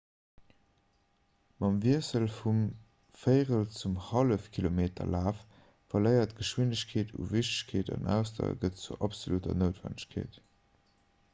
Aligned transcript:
mam 1.63 1.75
wiessel 1.81 2.23
vum 2.37 2.61
véierel 3.23 3.67
zum 3.81 3.99
hallefkilometerlaf 4.05 5.43
verléiert 5.93 6.33
geschwindegkeet 6.39 7.13
u 7.19 7.27
wichtegkeet 7.35 7.91
an 7.97 8.09
ausdauer 8.15 8.57
gëtt 8.65 8.81
zur 8.87 8.99
absolutter 9.09 9.55
noutwennegkeet 9.61 10.41